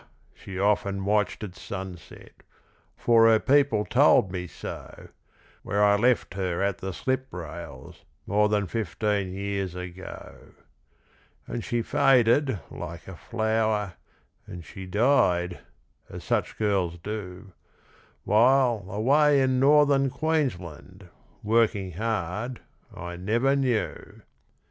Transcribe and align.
she 0.33 0.57
often 0.57 1.05
watched 1.05 1.43
at 1.43 1.53
sunset 1.55 2.41
For 2.97 3.27
her 3.27 3.37
people 3.37 3.85
told 3.85 4.31
me 4.31 4.47
so 4.47 5.09
Where 5.61 5.83
I 5.83 5.95
left 5.95 6.33
her 6.33 6.59
at 6.63 6.79
the 6.79 6.91
slip 6.91 7.31
rails 7.31 8.03
More 8.25 8.49
than 8.49 8.65
fifteen 8.65 9.31
years 9.31 9.75
ago. 9.75 10.55
And 11.45 11.63
she 11.63 11.83
faded 11.83 12.57
like 12.71 13.07
a 13.07 13.15
flower, 13.15 13.93
And 14.47 14.65
she 14.65 14.87
died, 14.87 15.59
as 16.09 16.23
such 16.23 16.57
girls 16.57 16.97
do, 16.97 17.51
While, 18.23 18.85
away 18.89 19.39
in 19.39 19.59
Northern 19.59 20.09
Queensland, 20.09 21.09
Working 21.43 21.91
hard, 21.91 22.59
I 22.91 23.17
never 23.17 23.55
knew. 23.55 24.23